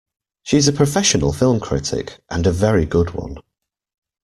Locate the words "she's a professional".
0.41-1.31